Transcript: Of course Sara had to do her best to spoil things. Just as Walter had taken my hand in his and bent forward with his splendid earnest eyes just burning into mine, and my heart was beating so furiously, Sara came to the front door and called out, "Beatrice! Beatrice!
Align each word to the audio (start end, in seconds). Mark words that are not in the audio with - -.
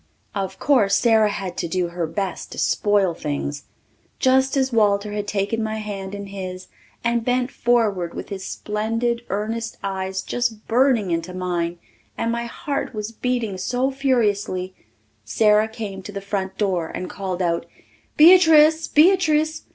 Of 0.33 0.57
course 0.57 0.95
Sara 0.95 1.29
had 1.29 1.57
to 1.57 1.67
do 1.67 1.89
her 1.89 2.07
best 2.07 2.51
to 2.53 2.57
spoil 2.57 3.13
things. 3.13 3.65
Just 4.17 4.57
as 4.57 4.73
Walter 4.73 5.11
had 5.11 5.27
taken 5.27 5.61
my 5.61 5.77
hand 5.77 6.15
in 6.15 6.25
his 6.25 6.65
and 7.03 7.23
bent 7.23 7.51
forward 7.51 8.15
with 8.15 8.29
his 8.29 8.43
splendid 8.43 9.21
earnest 9.29 9.77
eyes 9.83 10.23
just 10.23 10.67
burning 10.67 11.11
into 11.11 11.35
mine, 11.35 11.77
and 12.17 12.31
my 12.31 12.45
heart 12.47 12.95
was 12.95 13.11
beating 13.11 13.59
so 13.59 13.91
furiously, 13.91 14.73
Sara 15.23 15.67
came 15.67 16.01
to 16.01 16.11
the 16.11 16.19
front 16.19 16.57
door 16.57 16.87
and 16.87 17.07
called 17.07 17.43
out, 17.43 17.67
"Beatrice! 18.17 18.87
Beatrice! 18.87 19.65